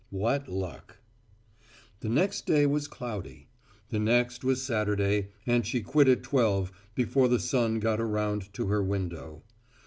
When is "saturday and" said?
4.63-5.63